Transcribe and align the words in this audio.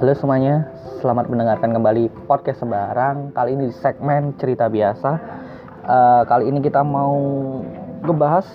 Halo 0.00 0.16
semuanya, 0.16 0.72
selamat 1.04 1.28
mendengarkan 1.28 1.76
kembali 1.76 2.08
podcast 2.24 2.64
Sembarang. 2.64 3.36
Kali 3.36 3.52
ini 3.52 3.68
di 3.68 3.76
segmen 3.76 4.32
cerita 4.40 4.72
biasa. 4.72 5.10
Uh, 5.84 6.24
kali 6.24 6.48
ini 6.48 6.64
kita 6.64 6.80
mau 6.80 7.12
ngebahas 8.00 8.48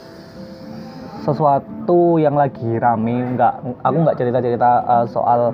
sesuatu 1.21 2.17
yang 2.17 2.33
lagi 2.33 2.65
rame. 2.81 3.37
Nggak, 3.37 3.85
aku 3.85 3.97
nggak 4.01 4.17
cerita-cerita 4.17 4.69
uh, 4.89 5.05
soal 5.05 5.53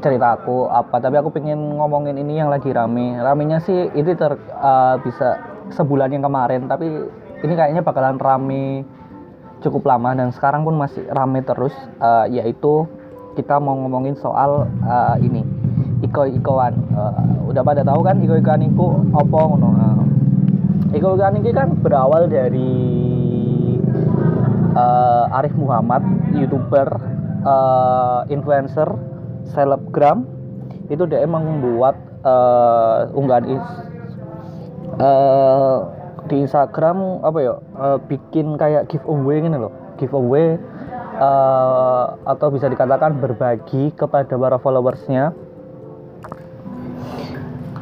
cerita 0.00 0.40
aku 0.40 0.72
apa, 0.72 1.04
tapi 1.04 1.20
aku 1.20 1.28
pengen 1.36 1.76
ngomongin 1.84 2.16
ini 2.16 2.40
yang 2.40 2.48
lagi 2.48 2.72
rame. 2.72 3.20
Ramenya 3.20 3.60
sih 3.60 3.92
ini 3.92 4.16
ter 4.16 4.40
uh, 4.56 4.96
bisa 5.04 5.36
sebulan 5.68 6.16
yang 6.16 6.24
kemarin, 6.24 6.64
tapi 6.64 6.88
ini 7.44 7.52
kayaknya 7.52 7.84
bakalan 7.84 8.16
rame 8.16 8.88
cukup 9.64 9.88
lama 9.88 10.12
dan 10.12 10.28
sekarang 10.28 10.68
pun 10.68 10.76
masih 10.76 11.08
rame 11.08 11.40
terus, 11.40 11.72
uh, 12.04 12.28
yaitu 12.28 12.84
kita 13.34 13.56
mau 13.56 13.74
ngomongin 13.74 14.14
soal 14.20 14.68
uh, 14.84 15.16
ini 15.18 15.40
iko-ikoan. 16.04 16.76
Uh, 16.92 17.48
udah 17.48 17.64
pada 17.64 17.80
tahu 17.80 18.04
kan 18.04 18.20
iko-ikoan 18.20 18.62
itu 18.68 18.84
apa 19.16 19.38
ngono? 19.48 19.68
Uh, 19.72 20.04
iko-ikoan 20.92 21.40
ini 21.40 21.50
kan 21.56 21.72
berawal 21.80 22.28
dari 22.28 22.76
uh, 24.76 25.36
Arif 25.40 25.56
Muhammad 25.56 26.04
youtuber 26.36 27.00
uh, 27.42 28.28
influencer 28.28 28.86
selebgram. 29.56 30.28
Itu 30.92 31.08
dia 31.08 31.24
emang 31.24 31.48
membuat 31.48 31.96
uh, 32.28 33.08
unggahan 33.16 33.48
is, 33.48 33.66
uh, 35.00 35.93
di 36.28 36.40
Instagram 36.40 37.20
apa 37.20 37.38
ya 37.40 37.54
uh, 37.76 37.98
bikin 38.00 38.56
kayak 38.56 38.88
giveaway 38.88 39.44
gini 39.44 39.56
loh 39.60 39.72
giveaway 39.96 40.56
uh, 41.18 42.18
atau 42.26 42.50
bisa 42.50 42.66
dikatakan 42.66 43.18
berbagi 43.18 43.94
kepada 43.94 44.34
para 44.34 44.58
followersnya. 44.58 45.34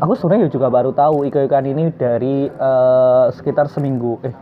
Aku 0.03 0.19
sebenarnya 0.19 0.51
juga 0.51 0.67
baru 0.67 0.91
tahu 0.91 1.23
ikan-ikan 1.31 1.63
ini 1.63 1.95
dari 1.95 2.51
uh, 2.51 3.31
sekitar 3.31 3.71
seminggu 3.71 4.19
eh 4.27 4.35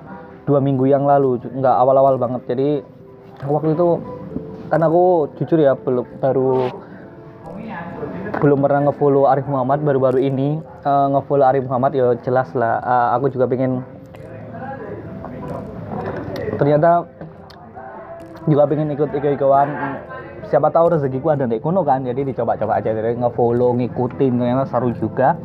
dua 0.49 0.57
minggu 0.57 0.89
yang 0.89 1.05
lalu. 1.05 1.37
Nggak 1.37 1.77
awal-awal 1.77 2.17
banget. 2.17 2.43
Jadi 2.49 2.81
waktu 3.45 3.77
itu 3.77 4.01
kan 4.73 4.81
aku 4.81 5.29
jujur 5.37 5.61
ya 5.61 5.77
belum 5.77 6.07
baru 6.23 6.73
belum 8.41 8.59
pernah 8.65 8.89
ngefollow 8.89 9.29
Arif 9.29 9.45
Muhammad 9.51 9.85
baru-baru 9.85 10.23
ini 10.23 10.63
uh, 10.85 11.07
ngefollow 11.17 11.47
Arif 11.47 11.65
Muhammad 11.67 11.93
ya 11.97 12.13
jelas 12.25 12.49
lah. 12.57 12.81
Uh, 12.81 13.09
aku 13.19 13.33
juga 13.33 13.49
pengen 13.49 13.85
ternyata 16.57 17.09
juga 18.49 18.69
pengen 18.69 18.93
ikut 18.93 19.11
ikut-ikutan. 19.13 19.69
Siapa 20.51 20.73
tahu 20.75 20.99
rezekiku 20.99 21.31
ada 21.31 21.47
di 21.47 21.63
kuno 21.63 21.87
kan 21.87 22.03
jadi 22.03 22.27
dicoba-coba 22.27 22.83
aja. 22.83 22.91
Jadi 22.91 23.21
ngefollow 23.21 23.77
ngikutin 23.79 24.33
ternyata 24.41 24.65
seru 24.67 24.91
juga. 24.97 25.39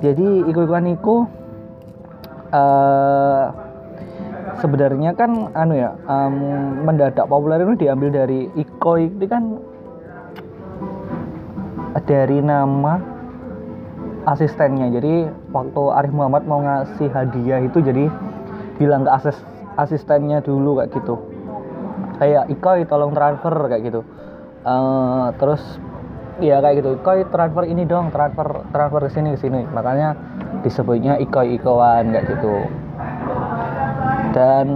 Jadi 0.00 0.48
ikut-ikutan 0.48 0.88
itu 0.90 1.28
uh, 2.54 3.44
sebenarnya 4.60 5.12
kan 5.12 5.52
anu 5.52 5.74
ya 5.76 5.92
um, 6.08 6.34
mendadak 6.88 7.26
populer 7.28 7.60
itu 7.62 7.84
diambil 7.84 8.08
dari 8.12 8.48
Iko. 8.56 8.96
Itu 8.96 9.26
kan 9.28 9.60
dari 12.04 12.42
nama 12.42 13.13
asistennya. 14.24 14.88
Jadi 14.92 15.28
waktu 15.52 15.82
Arif 15.92 16.12
Muhammad 16.12 16.44
mau 16.48 16.60
ngasih 16.64 17.08
hadiah 17.12 17.60
itu 17.64 17.78
jadi 17.80 18.08
bilang 18.80 19.06
ke 19.06 19.10
asis 19.12 19.38
asistennya 19.76 20.40
dulu 20.40 20.80
kayak 20.80 20.90
gitu. 20.96 21.14
Kayak 22.18 22.44
Ikoi 22.50 22.86
tolong 22.86 23.12
transfer 23.12 23.54
kayak 23.68 23.82
gitu. 23.84 24.00
Uh, 24.64 25.28
terus 25.36 25.60
ya 26.40 26.58
kayak 26.64 26.80
gitu 26.80 26.90
Ikoi 26.98 27.28
transfer 27.28 27.64
ini 27.68 27.84
dong 27.84 28.08
transfer 28.10 28.64
transfer 28.72 29.02
ke 29.06 29.10
sini 29.12 29.28
ke 29.36 29.38
sini. 29.38 29.60
Makanya 29.70 30.16
disebutnya 30.64 31.20
Ikoi 31.20 31.60
Ikoan 31.60 32.14
kayak 32.14 32.26
gitu. 32.32 32.54
Dan 34.34 34.66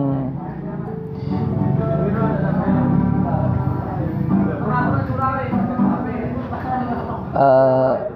uh, 7.35 8.08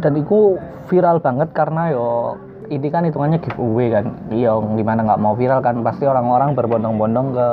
dan 0.00 0.16
itu 0.16 0.56
viral 0.88 1.20
banget 1.20 1.52
karena 1.52 1.92
yo 1.94 2.36
ini 2.70 2.86
kan 2.88 3.02
hitungannya 3.04 3.42
giveaway 3.42 3.90
kan. 3.90 4.14
Iya 4.30 4.56
gimana 4.78 5.02
nggak 5.06 5.20
mau 5.20 5.34
viral 5.34 5.60
kan. 5.60 5.82
Pasti 5.82 6.06
orang-orang 6.06 6.54
berbondong-bondong 6.54 7.34
ke 7.34 7.48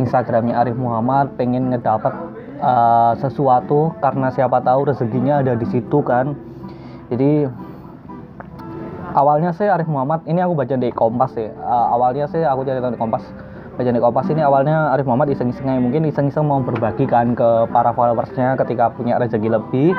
Instagramnya 0.00 0.60
Arif 0.60 0.76
Muhammad 0.76 1.34
pengen 1.40 1.72
ngedapat 1.72 2.12
uh, 2.60 3.16
sesuatu 3.16 3.96
karena 4.04 4.28
siapa 4.30 4.60
tahu 4.60 4.92
rezekinya 4.92 5.40
ada 5.40 5.56
di 5.56 5.66
situ 5.68 6.04
kan. 6.04 6.36
Jadi 7.08 7.48
awalnya 9.12 9.52
sih 9.52 9.68
Arif 9.68 9.88
Muhammad 9.88 10.24
ini 10.24 10.40
aku 10.40 10.56
baca 10.56 10.74
di 10.74 10.88
Kompas 10.92 11.32
ya 11.36 11.52
uh, 11.60 11.86
awalnya 11.92 12.26
sih 12.32 12.40
aku 12.42 12.64
cari 12.64 12.80
di 12.80 12.98
Kompas 12.98 13.24
baca 13.76 13.90
di 13.92 14.00
Kompas 14.00 14.26
ini 14.32 14.40
awalnya 14.40 14.92
Arif 14.92 15.04
Muhammad 15.04 15.32
iseng-iseng 15.32 15.68
mungkin 15.80 16.08
iseng-iseng 16.08 16.44
mau 16.44 16.60
berbagi 16.64 17.04
kan 17.04 17.36
ke 17.36 17.68
para 17.70 17.92
followersnya 17.92 18.56
ketika 18.56 18.92
punya 18.92 19.20
rezeki 19.20 19.48
lebih 19.52 19.92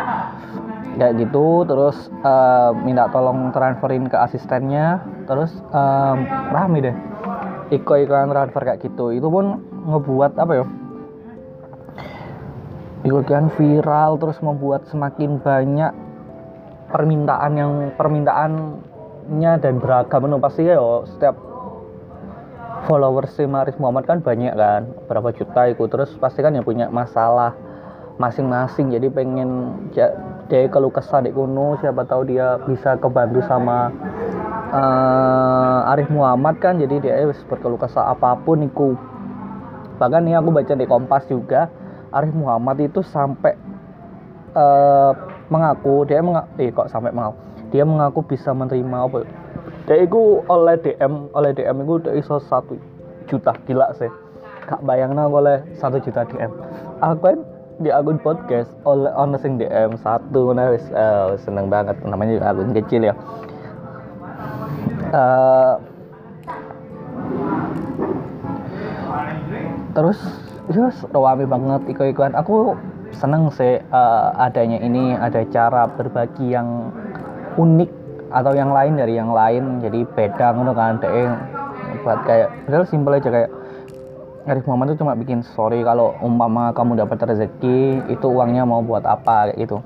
kayak 0.93 1.17
gitu 1.17 1.65
terus 1.65 1.97
uh, 2.21 2.69
minta 2.85 3.09
tolong 3.09 3.49
transferin 3.49 4.05
ke 4.05 4.17
asistennya 4.17 5.01
terus 5.25 5.49
um, 5.73 6.21
rame 6.53 6.79
deh 6.85 6.97
iko 7.73 7.97
iklan 7.97 8.29
transfer 8.29 8.61
kayak 8.61 8.85
gitu. 8.85 9.09
Itu 9.09 9.27
pun 9.33 9.61
ngebuat 9.89 10.37
apa 10.37 10.53
ya? 10.53 10.65
Iklan 13.03 13.51
viral 13.57 14.15
terus 14.21 14.39
membuat 14.39 14.87
semakin 14.87 15.41
banyak 15.41 15.91
permintaan 16.93 17.53
yang 17.57 17.71
permintaannya 17.97 19.53
dan 19.59 19.73
beragam. 19.81 20.29
Itu 20.29 20.37
pasti 20.39 20.61
ya 20.69 20.79
setiap 21.09 21.35
followers 22.87 23.31
si 23.35 23.43
Maris 23.47 23.75
Muhammad 23.79 24.07
kan 24.07 24.19
banyak 24.23 24.55
kan 24.55 24.87
berapa 25.09 25.35
juta 25.35 25.67
itu. 25.67 25.83
Terus 25.89 26.15
pasti 26.15 26.39
kan 26.39 26.55
yang 26.55 26.63
punya 26.63 26.87
masalah 26.87 27.57
masing-masing. 28.21 28.93
Jadi 28.93 29.11
pengen 29.11 29.73
dia 30.51 30.67
kalau 30.67 30.91
kesah 30.91 31.23
di 31.23 31.31
kuno 31.31 31.79
siapa 31.79 32.03
tahu 32.03 32.27
dia 32.27 32.59
bisa 32.67 32.99
kebantu 32.99 33.39
sama 33.47 33.89
uh, 34.71 35.91
Arif 35.95 36.11
Muhammad 36.11 36.59
kan. 36.59 36.77
Jadi 36.79 37.03
dia 37.03 37.23
harus 37.23 37.39
berkeluh 37.47 37.79
kesah 37.79 38.11
apa 38.11 38.35
pun 38.43 38.63
iku. 38.63 38.95
Bahkan 39.97 40.21
nih 40.27 40.35
aku 40.39 40.49
baca 40.51 40.73
di 40.75 40.85
Kompas 40.87 41.23
juga 41.31 41.71
Arif 42.11 42.35
Muhammad 42.35 42.83
itu 42.83 42.99
sampai 43.01 43.55
uh, 44.57 45.11
mengaku 45.47 46.03
dia 46.07 46.19
mengaku 46.19 46.49
eh 46.59 46.69
kok 46.71 46.89
sampai 46.91 47.15
mengaku? 47.15 47.37
Dia 47.71 47.83
mengaku 47.87 48.19
bisa 48.27 48.51
menerima 48.51 48.97
apa? 49.09 49.25
Dia 49.87 50.03
itu 50.03 50.43
oleh 50.47 50.75
DM 50.79 51.31
oleh 51.33 51.51
DM 51.55 51.77
itu 51.83 51.93
udah 52.03 52.13
iso 52.15 52.37
satu 52.43 52.75
juta 53.31 53.55
gila 53.63 53.89
sih. 53.95 54.11
Kak 54.63 54.79
bayangnya 54.87 55.27
oleh 55.27 55.59
satu 55.75 55.99
juta 55.99 56.23
DM 56.23 56.51
aku 57.03 57.19
kan 57.19 57.39
di 57.79 57.89
akun 57.89 58.21
podcast 58.21 58.69
oleh 58.85 59.09
ono 59.13 59.39
sing 59.41 59.57
DM 59.57 59.97
satu 59.97 60.53
nah 60.53 60.69
uh, 60.73 61.33
seneng 61.39 61.71
banget. 61.71 61.97
Namanya 62.05 62.37
juga 62.37 62.47
akun 62.53 62.73
kecil 62.75 63.01
ya. 63.09 63.15
Uh, 65.13 65.75
terus 69.93 70.19
terus 70.69 70.95
rawami 71.13 71.45
banget 71.45 71.81
iko-ikoan. 71.93 72.37
Aku 72.37 72.77
seneng 73.13 73.49
sih 73.53 73.81
uh, 73.93 74.33
adanya 74.37 74.81
ini 74.81 75.13
ada 75.17 75.45
cara 75.49 75.85
berbagi 75.89 76.53
yang 76.53 76.89
unik 77.57 77.91
atau 78.33 78.51
yang 78.57 78.73
lain 78.73 78.97
dari 78.97 79.17
yang 79.17 79.31
lain. 79.31 79.81
Jadi 79.81 80.05
beda 80.17 80.53
ngono 80.53 80.73
kan 80.73 81.01
deh 81.01 81.29
buat 82.03 82.19
kayak 82.25 82.49
padahal 82.67 82.85
simpel 82.89 83.15
aja 83.15 83.29
kayak 83.29 83.51
Arif 84.43 84.67
Muhammad 84.67 84.91
itu 84.91 84.99
cuma 84.99 85.15
bikin 85.15 85.39
story 85.39 85.87
kalau 85.87 86.19
umpama 86.19 86.75
kamu 86.75 86.99
dapat 86.99 87.15
rezeki 87.31 88.11
itu 88.11 88.27
uangnya 88.27 88.67
mau 88.67 88.83
buat 88.83 89.07
apa 89.07 89.47
kayak 89.47 89.55
gitu. 89.55 89.79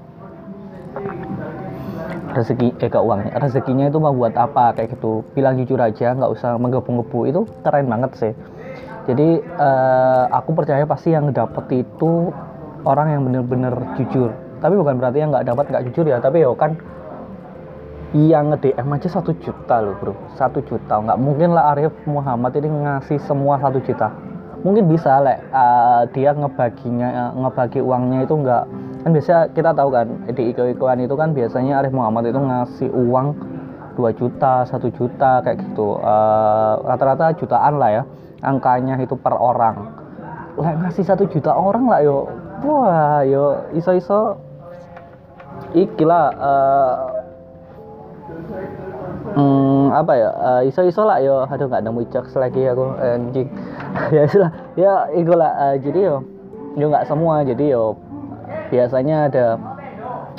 Rezeki 2.33 2.73
eh 2.81 2.89
ke 2.89 2.97
uangnya 2.97 3.37
rezekinya 3.37 3.85
itu 3.85 4.01
mau 4.01 4.17
buat 4.17 4.33
apa 4.33 4.73
kayak 4.73 4.97
gitu. 4.97 5.21
Bilang 5.37 5.61
jujur 5.61 5.77
aja 5.77 6.17
nggak 6.17 6.31
usah 6.33 6.57
menggebu-gebu. 6.57 7.19
Itu 7.29 7.41
keren 7.61 7.85
banget 7.85 8.11
sih. 8.17 8.33
Jadi 9.05 9.45
uh, 9.61 10.25
aku 10.33 10.57
percaya 10.57 10.89
pasti 10.89 11.13
yang 11.13 11.29
dapat 11.29 11.69
itu 11.77 12.33
orang 12.81 13.13
yang 13.13 13.21
bener-bener 13.29 13.77
jujur. 13.93 14.33
Tapi 14.57 14.73
bukan 14.73 14.97
berarti 14.97 15.21
yang 15.21 15.29
nggak 15.29 15.53
dapat 15.53 15.69
nggak 15.69 15.85
jujur 15.93 16.09
ya. 16.09 16.17
Tapi 16.17 16.41
ya 16.41 16.49
kan 16.57 16.73
yang 18.17 18.49
nge-DM 18.49 18.89
aja 18.89 19.21
satu 19.21 19.37
juta 19.37 19.85
loh 19.85 19.93
bro. 20.01 20.17
Satu 20.33 20.65
juta. 20.65 20.97
Nggak 20.97 21.21
mungkin 21.21 21.53
lah 21.53 21.77
Arif 21.77 21.93
Muhammad 22.09 22.57
ini 22.57 22.73
ngasih 22.73 23.21
semua 23.21 23.61
satu 23.61 23.77
juta 23.85 24.09
mungkin 24.65 24.89
bisa 24.89 25.21
lek 25.21 25.39
uh, 25.53 26.07
dia 26.13 26.33
ngebaginya 26.33 27.09
uh, 27.09 27.31
ngebagi 27.45 27.79
uangnya 27.81 28.25
itu 28.25 28.33
enggak 28.33 28.63
kan 29.05 29.11
biasa 29.13 29.33
kita 29.53 29.71
tahu 29.71 29.89
kan 29.93 30.07
di 30.33 30.43
iko-ikoan 30.51 30.99
itu 30.99 31.15
kan 31.15 31.31
biasanya 31.31 31.79
Arif 31.79 31.93
Muhammad 31.93 32.27
itu 32.27 32.39
ngasih 32.41 32.89
uang 32.91 33.27
2 33.97 34.13
juta, 34.13 34.61
1 34.61 34.77
juta 34.93 35.41
kayak 35.41 35.57
gitu. 35.57 35.97
rata 35.97 36.85
rata-rata 36.85 37.33
jutaan 37.33 37.81
lah 37.81 37.89
ya 37.89 38.03
angkanya 38.45 39.01
itu 39.01 39.17
per 39.17 39.33
orang. 39.33 39.89
lah 40.57 40.73
ngasih 40.85 41.05
satu 41.05 41.25
juta 41.29 41.53
orang 41.53 41.85
lah 41.85 42.01
yo 42.01 42.29
wah 42.65 43.21
yo 43.21 43.61
iso 43.77 43.93
iso 43.93 44.41
iki 45.77 46.01
lah 46.01 46.33
uh, 46.33 46.93
hmm, 49.35 49.85
apa 49.91 50.13
ya? 50.15 50.29
Uh, 50.35 50.61
iso 50.63 50.81
iso 50.85 51.03
lah 51.03 51.19
yo. 51.19 51.43
Aduh 51.49 51.67
nggak 51.67 51.83
nemu 51.83 52.01
jokes 52.13 52.33
lagi 52.37 52.63
aku 52.67 52.95
anjing. 52.99 53.49
Ya 54.13 54.23
lah. 54.37 54.51
Ya 54.77 54.93
itu 55.11 55.33
lah. 55.33 55.51
Uh, 55.57 55.75
jadi 55.81 55.99
yo 56.13 56.15
yo 56.77 56.85
nggak 56.87 57.07
semua. 57.09 57.43
Jadi 57.43 57.73
yo 57.73 57.97
biasanya 58.71 59.31
ada 59.31 59.45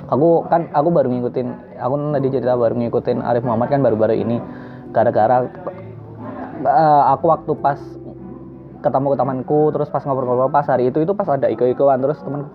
aku 0.08 0.46
kan 0.49 0.69
aku 0.73 0.88
baru 0.88 1.08
ngikutin 1.12 1.49
aku 1.81 1.94
tadi 2.17 2.29
cerita 2.32 2.55
baru 2.56 2.75
ngikutin 2.76 3.19
Arif 3.20 3.44
Muhammad 3.44 3.69
kan 3.69 3.81
baru-baru 3.85 4.14
ini. 4.17 4.38
Gara-gara 4.94 5.44
uh, 6.64 7.02
aku 7.12 7.25
waktu 7.29 7.52
pas 7.61 7.81
ketemu 8.79 9.06
ke 9.11 9.17
temanku 9.19 9.61
terus 9.75 9.90
pas 9.90 10.06
ngobrol-ngobrol 10.06 10.55
pas 10.55 10.62
hari 10.70 10.87
itu 10.88 11.02
itu 11.02 11.12
pas 11.12 11.29
ada 11.29 11.50
iko-ikoan. 11.50 11.99
Terus 12.00 12.23
teman 12.23 12.46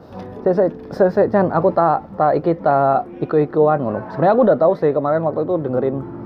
saya 0.43 0.67
saya 0.91 1.09
saya 1.11 1.25
Chan 1.31 1.47
aku 1.55 1.71
tak 1.71 2.03
tak 2.19 2.35
iki 2.35 2.51
tak 2.59 3.07
iko-ikoan 3.23 3.79
ngono. 3.79 4.03
Sebenarnya 4.11 4.33
aku 4.35 4.43
udah 4.43 4.57
tahu 4.59 4.73
sih 4.75 4.91
kemarin 4.91 5.23
waktu 5.23 5.47
itu 5.47 5.55
dengerin 5.59 6.22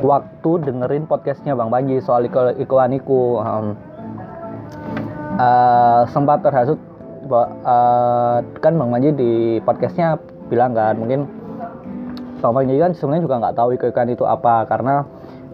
waktu 0.00 0.50
dengerin 0.64 1.04
podcastnya 1.04 1.52
Bang 1.52 1.68
Panji 1.68 2.00
soal 2.00 2.24
iko 2.24 2.56
ikoan 2.56 2.96
iku 2.96 3.40
um, 3.40 3.76
uh, 5.36 6.08
sempat 6.08 6.40
terhasut 6.40 6.80
uh, 7.28 8.40
kan 8.64 8.72
Bang 8.74 8.90
Panji 8.90 9.12
di 9.12 9.32
podcastnya 9.60 10.16
bilang 10.48 10.72
kan 10.72 10.96
mungkin 10.96 11.28
Bang 12.40 12.56
Panji 12.56 12.80
kan 12.80 12.96
sebenarnya 12.96 13.24
juga 13.28 13.36
nggak 13.44 13.56
tahu 13.56 13.68
iko-ikoan 13.76 14.10
itu 14.10 14.24
apa 14.24 14.64
karena 14.64 15.04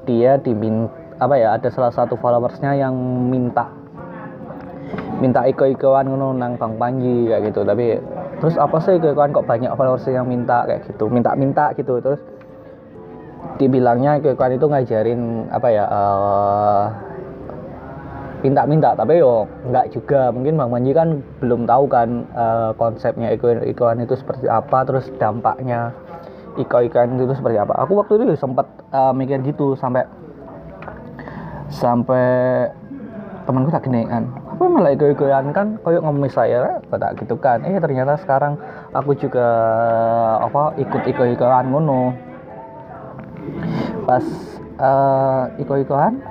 dia 0.07 0.39
diminta 0.39 0.95
apa 1.17 1.35
ya 1.41 1.57
ada 1.57 1.73
salah 1.73 1.91
satu 1.91 2.15
followersnya 2.21 2.77
yang 2.77 2.93
minta 3.33 3.73
minta 5.19 5.49
iko-ikoan 5.49 6.13
ngono 6.13 6.37
nang 6.37 6.61
Bang 6.61 6.77
Panji 6.77 7.29
kayak 7.29 7.51
gitu. 7.53 7.65
Tapi 7.65 7.97
terus 8.37 8.55
apa 8.61 8.77
sih 8.85 9.01
iko-ikoan 9.01 9.33
kok 9.33 9.49
banyak 9.49 9.73
followers 9.73 10.05
yang 10.09 10.29
minta 10.29 10.69
kayak 10.69 10.85
gitu 10.89 11.09
minta-minta 11.09 11.73
gitu. 11.75 11.99
Terus 12.01 12.21
dibilangnya 13.57 14.21
iko-ikoan 14.21 14.57
itu 14.57 14.67
ngajarin 14.69 15.49
apa 15.49 15.69
ya 15.73 15.85
uh, 15.89 16.85
minta-minta. 18.45 18.93
Tapi 18.93 19.21
yo 19.21 19.49
nggak 19.69 19.97
juga. 19.97 20.29
Mungkin 20.31 20.61
Bang 20.61 20.71
Panji 20.73 20.93
kan 20.93 21.09
belum 21.41 21.65
tahu 21.65 21.85
kan 21.89 22.09
uh, 22.37 22.71
konsepnya 22.77 23.33
iko-ikoan 23.33 24.05
itu 24.05 24.15
seperti 24.15 24.47
apa 24.47 24.85
terus 24.85 25.09
dampaknya 25.17 25.91
iko-ikoan 26.61 27.17
itu 27.17 27.33
seperti 27.33 27.57
apa. 27.57 27.73
Aku 27.85 27.97
waktu 27.97 28.21
itu 28.21 28.37
sempat 28.37 28.69
uh, 28.93 29.17
mikir 29.17 29.41
gitu 29.45 29.77
sampai 29.77 30.05
sampai 31.73 32.69
temanku 33.47 33.71
tak 33.75 33.87
kan 33.87 34.46
apa 34.57 34.73
malah 34.73 34.97
ikutan 34.97 35.53
kan 35.53 35.77
koyok 35.85 36.01
ngomong 36.01 36.33
saya 36.33 36.81
tak 36.89 37.21
gitu 37.21 37.37
kan. 37.37 37.61
Eh 37.69 37.77
ternyata 37.77 38.17
sekarang 38.17 38.57
aku 38.97 39.13
juga 39.13 39.45
apa 40.41 40.73
ikut 40.81 41.05
ikutan 41.05 41.69
ngono. 41.69 42.17
Pas 44.09 44.25
uh, 44.81 45.53
ikutan 45.61 46.25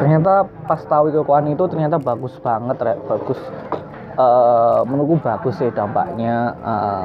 ternyata 0.00 0.48
pas 0.64 0.80
tahu 0.88 1.12
ikutan 1.12 1.52
itu 1.52 1.64
ternyata 1.68 2.00
bagus 2.00 2.32
banget 2.40 2.80
rek. 2.80 3.04
Bagus 3.04 3.40
uh, 4.16 4.88
menurutku 4.88 5.20
bagus 5.20 5.60
sih 5.60 5.68
dampaknya. 5.68 6.56
Uh, 6.64 7.04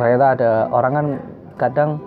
ternyata 0.00 0.26
ada 0.40 0.50
orang 0.72 0.92
kan 0.96 1.06
kadang 1.60 2.00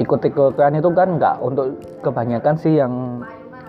ikut-ikutan 0.00 0.80
itu 0.80 0.88
kan 0.96 1.20
nggak 1.20 1.36
untuk 1.44 1.76
kebanyakan 2.00 2.56
sih 2.56 2.80
yang 2.80 3.20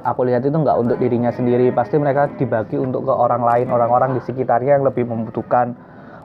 aku 0.07 0.23
lihat 0.23 0.47
itu 0.47 0.55
nggak 0.55 0.77
untuk 0.79 0.97
dirinya 0.97 1.29
sendiri. 1.29 1.69
Pasti 1.75 1.99
mereka 1.99 2.31
dibagi 2.39 2.79
untuk 2.79 3.03
ke 3.03 3.13
orang 3.13 3.43
lain 3.43 3.67
orang-orang 3.67 4.15
di 4.15 4.21
sekitarnya 4.23 4.79
yang 4.79 4.85
lebih 4.87 5.03
membutuhkan. 5.03 5.75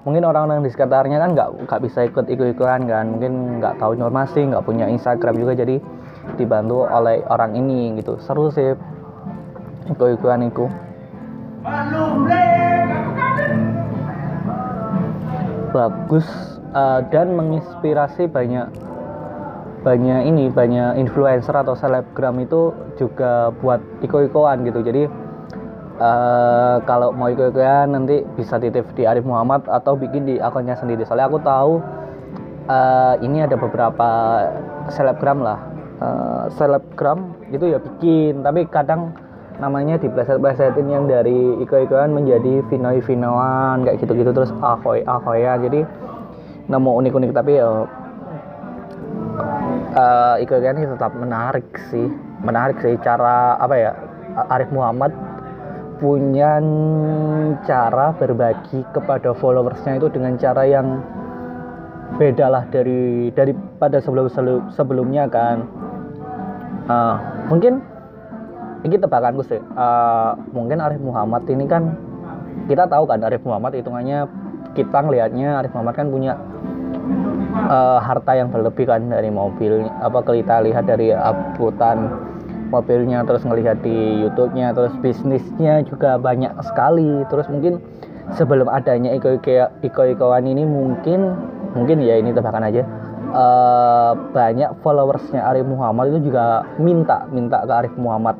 Mungkin 0.06 0.22
orang-orang 0.22 0.62
di 0.62 0.70
sekitarnya 0.70 1.18
kan 1.18 1.34
nggak 1.34 1.48
nggak 1.66 1.80
bisa 1.82 2.06
ikut 2.06 2.30
ikut-ikutan 2.30 2.86
kan. 2.86 3.04
Mungkin 3.10 3.58
nggak 3.58 3.82
tahu 3.82 3.98
informasi 3.98 4.54
nggak 4.54 4.62
punya 4.62 4.86
Instagram 4.86 5.34
juga 5.34 5.58
jadi 5.58 5.82
dibantu 6.38 6.86
oleh 6.86 7.26
orang 7.26 7.58
ini 7.58 7.98
gitu. 7.98 8.14
Seru 8.22 8.54
sih 8.54 8.78
ikut-ikutan 9.90 10.46
itu. 10.46 10.70
Bagus 15.74 16.26
uh, 16.72 17.02
dan 17.10 17.34
menginspirasi 17.34 18.30
banyak 18.30 18.70
banyak 19.86 20.26
ini 20.26 20.50
banyak 20.50 20.98
influencer 20.98 21.54
atau 21.54 21.78
selebgram 21.78 22.42
itu 22.42 22.74
juga 22.98 23.54
buat 23.62 23.78
iko-ikoan 24.02 24.66
gitu. 24.66 24.82
Jadi 24.82 25.06
uh, 26.02 26.82
kalau 26.82 27.14
mau 27.14 27.30
iko-ikoan 27.30 27.94
nanti 27.94 28.26
bisa 28.34 28.58
titip 28.58 28.82
di 28.98 29.06
Arif 29.06 29.22
Muhammad 29.22 29.62
atau 29.70 29.94
bikin 29.94 30.26
di 30.26 30.42
akunnya 30.42 30.74
sendiri. 30.74 31.06
Soalnya 31.06 31.30
aku 31.30 31.38
tahu 31.38 31.72
uh, 32.66 33.14
ini 33.22 33.46
ada 33.46 33.54
beberapa 33.54 34.10
selebgram 34.90 35.38
lah. 35.38 35.62
Uh, 36.02 36.50
selebgram 36.58 37.38
itu 37.54 37.70
ya 37.70 37.78
bikin 37.78 38.42
tapi 38.42 38.66
kadang 38.66 39.14
namanya 39.56 39.96
di 39.96 40.12
pleset-plesetin 40.12 40.84
yang 40.84 41.08
dari 41.08 41.56
iko-ikoan 41.64 42.12
menjadi 42.12 42.60
vinoi 42.68 43.00
vinoan 43.00 43.88
kayak 43.88 44.04
gitu-gitu 44.04 44.28
terus 44.36 44.52
ahoy 44.60 45.00
ahoy 45.08 45.40
ya 45.40 45.56
jadi 45.56 45.88
nemu 46.68 46.90
unik-unik 47.00 47.32
tapi 47.32 47.56
ya 47.56 47.88
uh, 49.96 50.36
ini 50.38 50.86
tetap 50.86 51.12
menarik 51.16 51.66
sih. 51.88 52.06
Menarik 52.44 52.78
sih 52.84 52.94
cara 53.00 53.56
apa 53.56 53.74
ya 53.74 53.92
Arif 54.52 54.68
Muhammad 54.70 55.10
punya 55.96 56.60
cara 57.64 58.12
berbagi 58.20 58.84
kepada 58.92 59.32
followersnya 59.32 59.96
itu 59.96 60.12
dengan 60.12 60.36
cara 60.36 60.68
yang 60.68 61.00
beda 62.20 62.46
lah 62.52 62.64
dari 62.68 63.32
daripada 63.32 63.98
sebelum 63.98 64.28
sebelumnya 64.70 65.24
kan. 65.32 65.64
Uh, 66.86 67.16
mungkin 67.50 67.82
ini 68.84 69.00
tebakanku 69.00 69.42
sih. 69.48 69.58
Uh, 69.74 70.36
mungkin 70.52 70.78
Arif 70.84 71.00
Muhammad 71.00 71.48
ini 71.48 71.64
kan 71.64 71.96
kita 72.68 72.84
tahu 72.86 73.08
kan 73.08 73.24
Arif 73.24 73.42
Muhammad 73.42 73.74
hitungannya 73.74 74.28
kita 74.76 75.00
ngelihatnya 75.00 75.64
Arif 75.64 75.72
Muhammad 75.72 75.96
kan 75.96 76.12
punya 76.12 76.36
uh, 77.66 77.98
harta 77.98 78.36
yang 78.36 78.52
berlebih 78.52 78.84
kan 78.84 79.08
dari 79.08 79.32
mobil 79.32 79.88
apa 80.04 80.20
kita 80.22 80.62
lihat 80.64 80.84
dari 80.86 81.12
uploadan 81.12 82.12
mobilnya 82.68 83.22
terus 83.22 83.46
ngelihat 83.46 83.80
di 83.80 84.26
YouTube-nya 84.26 84.74
terus 84.74 84.94
bisnisnya 85.00 85.86
juga 85.86 86.18
banyak 86.18 86.52
sekali. 86.66 87.22
Terus 87.30 87.46
mungkin 87.48 87.78
sebelum 88.34 88.66
adanya 88.66 89.14
iko 89.14 89.38
iko 89.82 90.02
ikoan 90.02 90.50
ini 90.50 90.66
mungkin 90.66 91.34
mungkin 91.78 92.02
ya 92.02 92.18
ini 92.18 92.34
tebakan 92.34 92.66
aja 92.66 92.82
uh, 93.30 94.12
banyak 94.34 94.70
followersnya 94.82 95.44
Arif 95.46 95.66
Muhammad 95.68 96.14
itu 96.14 96.30
juga 96.32 96.66
minta 96.80 97.26
minta 97.30 97.62
ke 97.62 97.72
Arif 97.72 97.94
Muhammad. 97.94 98.36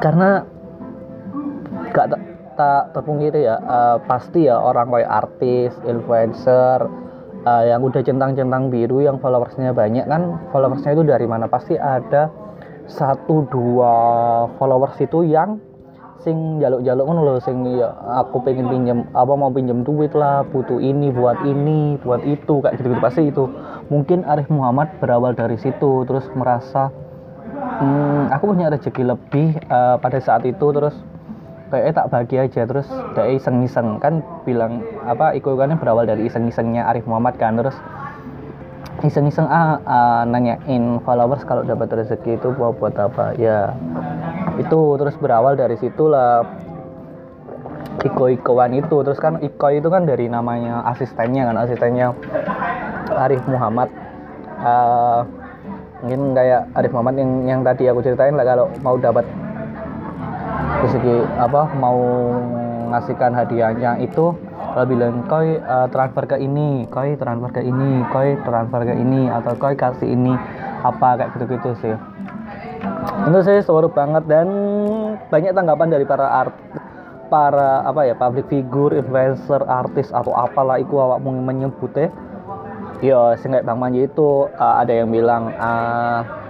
Karena 0.00 0.44
gak 1.92 2.16
tak 2.56 2.96
terpungkiri 2.96 3.44
ya 3.44 3.60
uh, 3.60 3.96
pasti 4.08 4.48
ya 4.48 4.56
orang 4.56 4.88
kayak 4.88 5.12
artis 5.12 5.72
influencer 5.84 6.88
uh, 7.46 7.64
yang 7.64 7.80
udah 7.80 8.02
centang-centang 8.02 8.68
biru 8.68 9.00
yang 9.00 9.22
followersnya 9.22 9.70
banyak 9.70 10.04
kan 10.10 10.36
followersnya 10.50 10.98
itu 10.98 11.06
dari 11.06 11.24
mana? 11.30 11.46
Pasti 11.46 11.78
ada 11.78 12.28
satu 12.90 13.46
dua 13.48 13.94
followers 14.58 14.98
itu 14.98 15.22
yang 15.26 15.62
sing 16.26 16.58
jaluk-jaluk 16.58 17.06
kan 17.06 17.16
loh 17.22 17.38
sing 17.38 17.56
ya 17.78 17.94
aku 18.18 18.42
pengen 18.42 18.66
pinjam 18.66 18.98
apa 19.14 19.30
mau 19.38 19.52
pinjam 19.52 19.86
duit 19.86 20.10
lah 20.10 20.42
butuh 20.50 20.82
ini 20.82 21.14
buat 21.14 21.38
ini 21.46 22.02
buat 22.02 22.26
itu 22.26 22.66
kayak 22.66 22.82
gitu, 22.82 22.90
-gitu 22.90 23.02
pasti 23.02 23.22
itu. 23.30 23.44
Mungkin 23.86 24.26
Arif 24.26 24.50
Muhammad 24.50 24.90
berawal 24.98 25.38
dari 25.38 25.54
situ 25.54 26.02
terus 26.02 26.26
merasa 26.34 26.90
hmm, 27.78 28.34
aku 28.34 28.44
punya 28.50 28.72
rezeki 28.74 29.02
lebih 29.06 29.48
uh, 29.70 30.02
pada 30.02 30.18
saat 30.18 30.42
itu 30.42 30.66
terus 30.74 30.94
kayak 31.70 31.98
tak 31.98 32.06
bahagia 32.12 32.46
aja 32.46 32.62
terus 32.66 32.86
dari 33.14 33.38
iseng-iseng. 33.38 33.98
Kan 33.98 34.22
bilang 34.46 34.82
apa 35.02 35.34
ikutannya 35.34 35.78
berawal 35.78 36.06
dari 36.06 36.26
iseng-isengnya 36.30 36.86
Arif 36.86 37.06
Muhammad 37.08 37.36
kan 37.38 37.58
terus 37.58 37.74
iseng-iseng 39.04 39.44
ah, 39.50 39.82
ah 39.84 40.22
nanyain 40.24 41.02
followers 41.04 41.44
kalau 41.44 41.66
dapat 41.66 41.92
rezeki 41.92 42.38
itu 42.38 42.48
buat 42.54 42.78
buat 42.78 42.94
apa. 42.96 43.34
Ya 43.36 43.74
itu 44.56 44.78
terus 44.96 45.16
berawal 45.18 45.58
dari 45.58 45.76
situlah 45.76 46.46
iko-ikoan 48.06 48.78
itu. 48.78 48.96
Terus 49.02 49.18
kan 49.18 49.42
iko 49.42 49.68
itu 49.74 49.88
kan 49.90 50.06
dari 50.06 50.30
namanya 50.30 50.86
asistennya 50.86 51.50
kan 51.50 51.56
asistennya 51.58 52.14
Arif 53.16 53.42
Muhammad. 53.50 53.90
Uh, 54.56 55.20
mungkin 56.00 56.32
kayak 56.36 56.68
Arif 56.76 56.92
Muhammad 56.92 57.16
yang 57.18 57.30
yang 57.44 57.60
tadi 57.64 57.88
aku 57.88 58.00
ceritain 58.04 58.36
lah 58.36 58.44
kalau 58.44 58.70
mau 58.84 58.96
dapat 59.00 59.24
rezeki 60.84 61.16
apa 61.40 61.62
mau 61.78 62.00
ngasihkan 62.92 63.32
hadiahnya 63.34 63.98
itu 64.02 64.36
kalau 64.76 64.86
bilang 64.86 65.24
koi 65.24 65.56
uh, 65.64 65.88
transfer 65.88 66.24
ke 66.28 66.36
ini 66.36 66.84
koi 66.92 67.16
transfer 67.16 67.50
ke 67.50 67.62
ini 67.64 68.04
koi 68.12 68.36
transfer 68.44 68.82
ke 68.84 68.94
ini 68.94 69.28
atau 69.32 69.52
koi 69.56 69.74
kasih 69.74 70.12
ini 70.12 70.36
apa 70.84 71.16
kayak 71.16 71.30
gitu-gitu 71.36 71.70
sih. 71.80 71.96
Itu 73.26 73.38
saya 73.42 73.60
seru 73.64 73.88
banget 73.88 74.28
dan 74.28 74.48
banyak 75.32 75.56
tanggapan 75.56 75.88
dari 75.88 76.04
para 76.04 76.28
art 76.28 76.54
para 77.26 77.82
apa 77.82 78.06
ya 78.06 78.14
public 78.14 78.46
figure, 78.46 78.94
influencer, 78.94 79.64
artis 79.66 80.14
atau 80.14 80.30
apalah 80.36 80.78
itu 80.78 80.94
awak 80.94 81.18
mau 81.24 81.34
menyebutnya. 81.34 82.12
Ya 83.04 83.36
sing 83.36 83.52
kayak 83.52 83.68
Bang 83.68 83.80
Manji 83.80 84.08
itu 84.08 84.48
uh, 84.56 84.74
ada 84.80 84.92
yang 84.92 85.12
bilang 85.12 85.52
uh, 85.56 86.45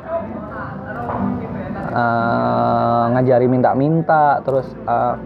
uh, 1.97 3.05
ngajari 3.17 3.49
minta-minta 3.49 4.45
terus 4.45 4.69
uh, 4.85 5.17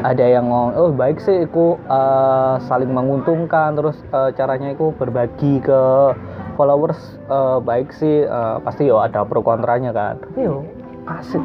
ada 0.00 0.24
yang 0.24 0.48
ngomong 0.48 0.72
oh 0.76 0.90
baik 0.92 1.20
sih 1.20 1.44
itu 1.44 1.76
uh, 1.88 2.56
saling 2.66 2.90
menguntungkan. 2.90 3.76
Terus 3.76 3.96
uh, 4.12 4.32
caranya 4.32 4.72
itu 4.72 4.92
berbagi 4.96 5.60
ke 5.60 5.80
followers 6.56 7.20
uh, 7.28 7.60
baik 7.60 7.92
sih 7.94 8.24
uh, 8.24 8.60
pasti 8.64 8.88
yo 8.88 9.00
ada 9.00 9.24
pro 9.24 9.44
kontranya 9.44 9.92
kan. 9.92 10.20
Tapi 10.20 10.48
yo 10.48 10.64
asik. 11.08 11.42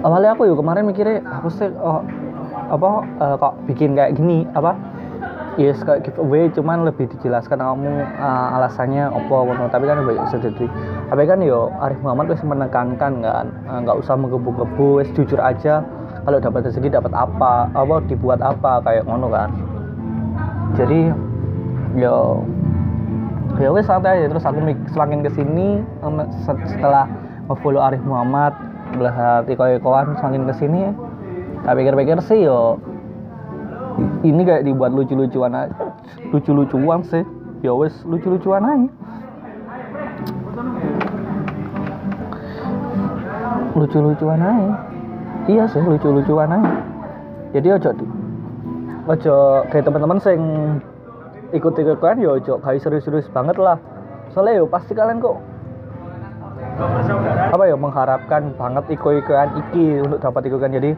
Awalnya 0.00 0.36
aku 0.36 0.48
yo 0.48 0.54
kemarin 0.56 0.88
mikirnya 0.88 1.20
aku 1.28 1.48
sih 1.52 1.68
oh, 1.80 2.04
apa 2.70 2.88
uh, 3.20 3.34
kok 3.40 3.54
bikin 3.68 3.96
kayak 3.96 4.16
gini? 4.16 4.44
Apa 4.52 4.76
yes 5.60 5.76
kayak 5.84 6.08
giveaway 6.08 6.48
cuman 6.56 6.88
lebih 6.88 7.04
dijelaskan 7.12 7.60
kamu 7.60 7.92
uh, 8.16 8.56
alasannya 8.56 9.12
opo 9.12 9.44
tapi 9.68 9.84
kan 9.84 10.00
banyak 10.00 10.26
sedih. 10.32 10.70
Tapi 11.12 11.22
kan 11.28 11.44
yo 11.44 11.68
Arif 11.84 12.00
Muhammad 12.00 12.32
wis 12.32 12.40
menekankan 12.40 12.96
kan 12.96 13.44
nggak 13.84 13.96
uh, 13.96 14.00
usah 14.00 14.16
menggebu-gebu 14.16 15.04
wis 15.04 15.12
jujur 15.12 15.36
aja. 15.36 15.84
Kalau 16.24 16.40
dapat 16.40 16.72
rezeki 16.72 16.96
dapat 16.96 17.12
apa 17.12 17.68
apa 17.76 17.94
dibuat 18.08 18.40
apa 18.40 18.80
kayak 18.80 19.04
ngono 19.04 19.28
kan. 19.28 19.52
Jadi 20.80 21.12
yo 22.00 22.40
ya 23.60 23.68
wes 23.68 23.84
santai 23.84 24.24
aja. 24.24 24.32
Terus 24.32 24.48
aku 24.48 24.64
semakin 24.96 25.20
ke 25.20 25.30
sini 25.36 25.84
setelah 26.72 27.04
follow 27.60 27.84
Arif 27.84 28.00
Muhammad 28.08 28.56
melihat 28.96 29.44
iko-ikoan 29.46 30.16
semakin 30.18 30.48
ke 30.50 30.54
sini 30.56 30.82
tak 31.62 31.76
pikir-pikir 31.76 32.18
sih 32.24 32.48
yo 32.48 32.80
ini 34.20 34.42
kayak 34.44 34.64
dibuat 34.68 34.92
lucu-lucuan 34.92 35.52
aja. 35.56 35.72
Lucu-lucuan 36.30 37.00
sih. 37.04 37.24
Ya 37.60 37.72
wes 37.76 37.92
lucu-lucuan 38.04 38.64
aja. 38.64 38.88
Lucu-lucuan 43.76 44.40
aja. 44.40 44.72
Iya 45.48 45.64
sih 45.68 45.82
lucu-lucuan 45.82 46.52
aja. 46.52 46.72
Jadi 47.56 47.68
ojo 47.74 47.90
ojo 49.10 49.34
kayak 49.72 49.84
teman-teman 49.88 50.18
sing 50.22 50.38
ikut 51.50 51.74
ikutan 51.74 52.22
ya 52.22 52.30
ojo 52.38 52.62
kayak 52.62 52.82
serius-serius 52.84 53.26
banget 53.32 53.58
lah. 53.58 53.80
Soalnya 54.30 54.62
yo 54.62 54.66
pasti 54.70 54.94
kalian 54.94 55.18
kok 55.18 55.36
apa 57.50 57.64
ya 57.66 57.76
mengharapkan 57.76 58.54
banget 58.56 58.84
ikut-ikutan 58.94 59.52
iki 59.58 60.00
untuk 60.00 60.22
dapat 60.22 60.48
ikutan 60.48 60.72
jadi 60.72 60.90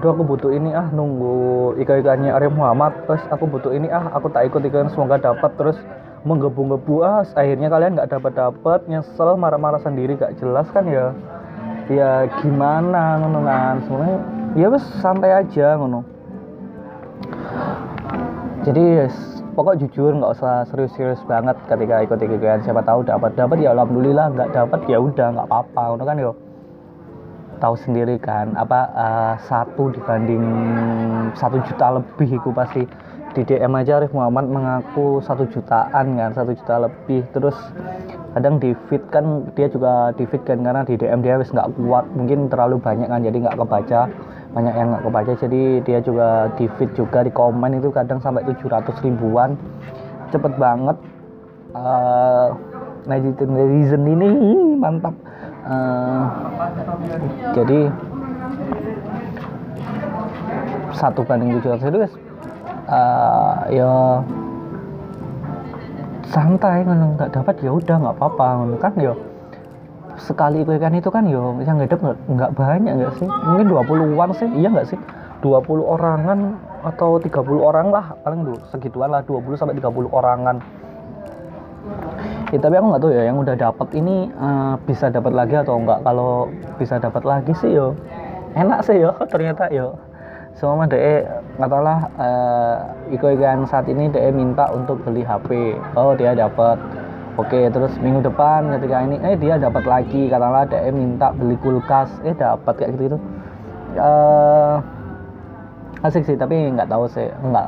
Duh 0.00 0.16
aku 0.16 0.24
butuh 0.24 0.48
ini 0.48 0.72
ah 0.72 0.88
nunggu 0.88 1.76
ikut-ikutannya 1.76 2.32
Arya 2.32 2.48
Muhammad. 2.48 3.04
Terus 3.04 3.20
aku 3.28 3.44
butuh 3.44 3.76
ini 3.76 3.92
ah 3.92 4.08
aku 4.16 4.32
tak 4.32 4.48
ikut 4.48 4.64
ikutan 4.64 4.88
semoga 4.88 5.20
dapat. 5.20 5.52
Terus 5.60 5.76
menggebu-gebu 6.24 7.04
ah 7.04 7.20
akhirnya 7.36 7.68
kalian 7.68 8.00
nggak 8.00 8.08
dapat 8.08 8.32
dapat 8.32 8.80
nyesel 8.88 9.36
marah-marah 9.36 9.80
sendiri 9.84 10.16
gak 10.16 10.40
jelas 10.40 10.64
kan 10.72 10.88
ya? 10.88 11.12
Ya 11.92 12.32
gimana 12.40 13.20
ngono 13.20 13.44
kan? 13.44 13.84
Sebenarnya 13.84 14.18
ya 14.56 14.66
wes 14.72 14.84
santai 15.04 15.36
aja 15.36 15.76
ngono. 15.76 16.00
Jadi 18.64 19.04
pokok 19.52 19.84
jujur 19.84 20.16
nggak 20.16 20.32
usah 20.32 20.64
serius-serius 20.72 21.20
banget 21.28 21.60
ketika 21.68 22.00
ikut 22.00 22.16
ikutan 22.24 22.64
siapa 22.64 22.80
tahu 22.80 23.04
dapat 23.04 23.36
dapat 23.36 23.60
ya 23.60 23.76
alhamdulillah 23.76 24.32
nggak 24.32 24.56
dapat 24.56 24.80
ya 24.88 24.96
udah 24.96 25.36
nggak 25.36 25.48
apa-apa 25.48 25.82
ngono 25.92 26.04
kan 26.08 26.16
yo 26.16 26.32
tahu 27.60 27.76
sendiri 27.76 28.16
kan 28.16 28.56
apa 28.56 28.80
uh, 28.96 29.34
satu 29.44 29.92
dibanding 29.92 30.42
satu 31.36 31.60
juta 31.68 32.00
lebih 32.00 32.40
itu 32.40 32.50
pasti. 32.50 32.84
Di 33.30 33.46
DM 33.46 33.78
aja 33.78 34.02
Arif 34.02 34.10
Muhammad 34.10 34.50
mengaku 34.50 35.22
satu 35.22 35.46
jutaan 35.46 36.18
kan 36.18 36.34
satu 36.34 36.50
juta 36.50 36.82
lebih. 36.82 37.22
Terus 37.30 37.54
kadang 38.34 38.58
di 38.58 38.74
feed 38.90 39.06
kan 39.14 39.46
dia 39.54 39.70
juga 39.70 40.10
di 40.18 40.26
feed 40.26 40.42
kan 40.42 40.66
karena 40.66 40.82
di 40.82 40.98
DM 40.98 41.22
dia 41.22 41.38
wis 41.38 41.54
nggak 41.54 41.70
kuat 41.78 42.10
mungkin 42.18 42.50
terlalu 42.50 42.82
banyak 42.82 43.06
kan 43.06 43.22
jadi 43.22 43.38
nggak 43.46 43.54
kebaca. 43.54 44.10
Banyak 44.50 44.74
yang 44.74 44.88
nggak 44.90 45.04
kebaca 45.06 45.32
jadi 45.46 45.62
dia 45.86 45.98
juga 46.02 46.50
di 46.58 46.66
feed 46.74 46.90
juga 46.98 47.22
di 47.22 47.30
komen 47.30 47.78
itu 47.78 47.94
kadang 47.94 48.18
sampai 48.18 48.42
700 48.50 48.98
ribuan. 49.06 49.54
Cepet 50.34 50.58
banget 50.58 50.98
uh, 51.78 52.50
netizen 53.06 53.50
netizen 53.54 54.02
ini 54.10 54.28
mantap 54.74 55.14
uh, 55.66 56.24
jadi 57.56 57.92
satu 60.94 61.24
banding 61.24 61.60
700 61.60 61.90
itu 61.90 61.98
uh, 62.90 63.56
ya 63.72 64.20
santai 66.30 66.86
kan 66.86 66.98
nggak 67.18 67.30
dapat 67.34 67.54
ya 67.64 67.70
udah 67.74 67.96
nggak 67.98 68.16
apa-apa 68.20 68.78
kan 68.78 68.94
yo 69.00 69.14
sekali 70.20 70.62
ikan 70.62 70.94
itu 70.94 71.08
kan 71.08 71.24
yo 71.24 71.56
yang 71.64 71.80
ngedep 71.80 71.98
nggak 72.04 72.52
banyak 72.52 72.92
nggak 72.92 73.14
sih? 73.16 73.26
Mungkin 73.26 73.66
20-an 73.72 74.30
sih 74.36 74.48
iya 74.60 74.68
nggak 74.68 74.88
sih? 74.92 74.98
20 75.40 75.64
orangan 75.80 76.60
atau 76.84 77.16
30 77.16 77.40
orang 77.60 77.88
lah 77.88 78.12
paling 78.20 78.44
tuh 78.44 78.60
segituan 78.68 79.08
lah 79.08 79.24
20 79.24 79.56
sampai 79.56 79.76
30 79.80 80.12
orangan 80.12 80.60
ya 82.50 82.58
tapi 82.58 82.74
aku 82.78 82.86
nggak 82.90 83.02
tahu 83.02 83.12
ya 83.14 83.22
yang 83.30 83.38
udah 83.38 83.54
dapat 83.54 83.88
ini 83.94 84.26
uh, 84.34 84.74
bisa 84.86 85.06
dapat 85.10 85.32
lagi 85.34 85.54
atau 85.54 85.78
enggak 85.78 86.02
kalau 86.02 86.50
bisa 86.78 86.98
dapat 86.98 87.22
lagi 87.22 87.52
sih 87.58 87.70
yo. 87.74 87.94
Enak 88.58 88.82
sih 88.82 88.98
yo 88.98 89.14
ternyata 89.32 89.70
yo. 89.70 89.94
Semua 90.58 90.84
deh 90.90 91.24
nggak 91.56 91.70
tahu 91.70 91.82
lah 91.86 92.00
uh, 92.18 92.76
Iko 93.14 93.32
Ikan 93.38 93.64
saat 93.70 93.86
ini 93.86 94.10
deh 94.10 94.34
minta 94.34 94.66
untuk 94.74 94.98
beli 95.06 95.22
HP 95.22 95.78
oh 95.94 96.12
dia 96.18 96.34
dapat 96.34 96.76
oke 97.38 97.60
terus 97.70 97.94
minggu 98.02 98.26
depan 98.26 98.68
ketika 98.76 98.96
ini 99.06 99.16
eh 99.22 99.38
dia 99.38 99.54
dapat 99.56 99.86
lagi. 99.86 100.26
Katakanlah 100.26 100.66
deh 100.66 100.90
minta 100.90 101.30
beli 101.30 101.54
kulkas. 101.62 102.10
Eh 102.26 102.34
dapat 102.34 102.74
kayak 102.76 102.98
gitu 102.98 103.14
gitu 103.14 103.18
uh, 103.98 104.78
asik 106.06 106.22
sih 106.26 106.36
tapi 106.38 106.70
nggak 106.70 106.90
tahu 106.90 107.06
sih. 107.10 107.26
Nggak 107.42 107.66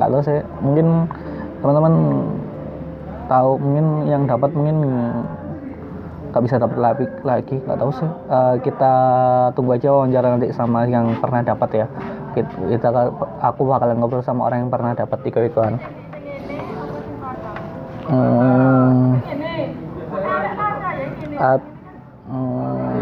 nggak 0.00 0.10
tahu 0.10 0.22
sih. 0.24 0.40
Mungkin 0.60 0.86
teman-teman 1.64 1.94
tahu 3.26 3.50
mungkin 3.60 3.86
yang 4.10 4.22
dapat 4.28 4.50
mungkin 4.52 4.76
nggak 6.30 6.42
bisa 6.50 6.56
dapat 6.58 6.78
lagi 6.82 7.06
lagi 7.22 7.56
nggak 7.62 7.78
tahu 7.78 7.90
sih. 7.94 8.10
Uh, 8.26 8.54
kita 8.62 8.94
tunggu 9.54 9.78
aja 9.78 9.88
wawancara 9.94 10.34
nanti 10.34 10.50
sama 10.50 10.84
yang 10.88 11.14
pernah 11.22 11.40
dapat 11.42 11.84
ya. 11.84 11.86
Kita 12.34 12.90
aku 13.38 13.62
bakalan 13.70 14.02
ngobrol 14.02 14.24
sama 14.26 14.50
orang 14.50 14.66
yang 14.66 14.70
pernah 14.74 14.90
dapat 14.90 15.22
tiga 15.22 15.46
ikuan 15.46 15.78
hmm, 18.08 19.10
hmm, 22.28 22.98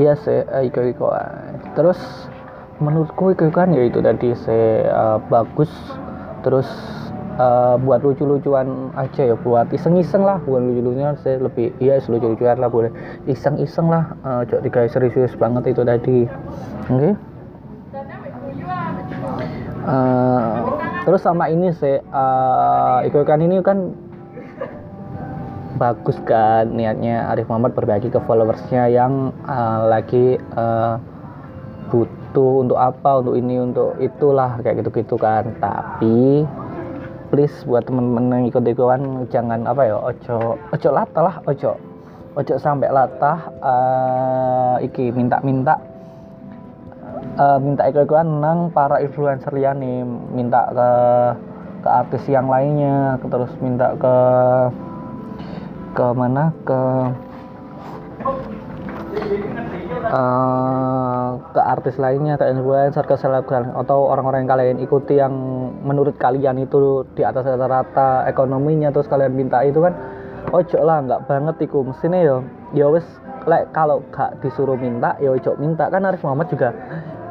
iya 0.00 0.12
sih 0.16 0.40
uh, 0.48 0.62
iko 0.64 0.80
ikoan 0.86 1.60
terus 1.76 1.98
menurutku 2.80 3.32
iko 3.32 3.48
ikoan 3.48 3.76
ya 3.76 3.84
itu 3.88 4.00
tadi 4.00 4.32
saya 4.36 4.92
uh, 4.92 5.18
bagus. 5.28 5.72
Terus 6.46 6.68
uh, 7.36 7.76
buat 7.80 8.02
lucu-lucuan 8.02 8.92
aja 8.96 9.32
ya 9.32 9.36
buat 9.36 9.70
iseng-iseng 9.72 10.24
lah. 10.24 10.40
Buat 10.44 10.64
lucu-lucuan 10.66 11.16
saya 11.20 11.40
lebih 11.40 11.72
iya 11.80 12.00
lucu-lucuan 12.00 12.58
lah 12.60 12.68
boleh. 12.68 12.90
Iseng-iseng 13.28 13.88
lah. 13.88 14.12
Uh, 14.24 14.42
cok 14.44 14.60
tiga 14.66 14.80
serius 14.88 15.32
banget 15.36 15.72
itu 15.72 15.82
tadi. 15.84 16.18
Oke? 16.90 17.12
Okay? 17.12 17.12
uh, 19.86 20.50
terus 21.06 21.22
sama 21.22 21.46
ini 21.48 21.70
sih 21.72 22.02
uh, 22.10 23.06
ikan 23.06 23.40
ini 23.40 23.62
kan 23.62 23.94
bagus 25.76 26.16
kan 26.24 26.72
niatnya 26.72 27.28
Arif 27.30 27.46
Muhammad 27.52 27.76
berbagi 27.76 28.08
ke 28.08 28.18
followersnya 28.24 28.88
yang 28.88 29.30
uh, 29.44 29.86
lagi 29.86 30.40
uh, 30.56 30.96
butuh 31.92 32.64
untuk 32.64 32.80
apa 32.80 33.22
untuk 33.22 33.36
ini 33.38 33.60
untuk 33.62 33.94
itulah 34.02 34.58
kayak 34.64 34.82
gitu-gitu 34.82 35.14
kan. 35.20 35.54
Tapi 35.60 36.42
please 37.30 37.54
buat 37.66 37.84
temen-temen 37.86 38.24
yang 38.32 38.44
ikut 38.50 38.62
ikutan 38.66 39.26
jangan 39.30 39.66
apa 39.66 39.82
ya 39.86 39.96
ojo 39.98 40.58
ojo 40.72 40.88
latah 40.94 41.22
lah 41.22 41.36
ojo 41.46 41.72
ojo 42.36 42.54
sampai 42.60 42.88
latah 42.92 43.38
uh, 43.64 44.76
iki 44.84 45.10
minta-minta 45.10 45.80
uh, 47.40 47.58
minta 47.58 47.88
ikut-ikutan 47.88 48.28
nang 48.40 48.70
para 48.70 49.02
influencer 49.02 49.52
nih 49.54 50.04
minta 50.32 50.70
ke 50.70 50.90
ke 51.86 51.88
artis 51.88 52.24
yang 52.26 52.50
lainnya 52.50 53.14
terus 53.26 53.52
minta 53.62 53.94
ke 53.98 54.16
ke 55.96 56.06
mana 56.12 56.52
ke 56.66 56.80
uh, 60.12 61.25
ke 61.56 61.62
artis 61.64 61.96
lainnya 61.96 62.36
ke 62.36 62.44
influencer 62.44 63.00
ke 63.08 63.16
selebgram 63.16 63.72
atau 63.72 64.12
orang-orang 64.12 64.44
yang 64.44 64.52
kalian 64.52 64.78
ikuti 64.84 65.16
yang 65.16 65.32
menurut 65.80 66.20
kalian 66.20 66.60
itu 66.60 67.08
di 67.16 67.24
atas 67.24 67.48
rata-rata 67.48 68.28
ekonominya 68.28 68.92
terus 68.92 69.08
kalian 69.08 69.32
minta 69.32 69.64
itu 69.64 69.80
kan 69.80 69.96
ojo 70.52 70.78
lah 70.84 71.00
nggak 71.00 71.24
banget 71.24 71.56
iku. 71.64 71.80
Mesinnya 71.80 72.20
yo 72.20 72.36
ya 72.76 72.86
wes 72.92 73.06
lek 73.48 73.72
kalau 73.72 74.02
gak 74.12 74.36
disuruh 74.44 74.76
minta 74.76 75.16
ya 75.16 75.32
ojo 75.32 75.56
minta. 75.56 75.88
Kan 75.88 76.04
Arif 76.04 76.20
Muhammad 76.20 76.52
juga 76.52 76.76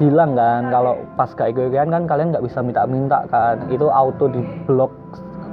bilang 0.01 0.33
kan 0.33 0.73
kalau 0.73 0.97
pas 1.13 1.29
gak 1.31 1.53
ikut 1.53 1.71
kan 1.71 2.09
kalian 2.09 2.33
nggak 2.33 2.45
bisa 2.49 2.65
minta-minta 2.65 3.29
kan. 3.29 3.61
Itu 3.69 3.93
auto 3.93 4.25
di 4.25 4.41
blok 4.65 4.91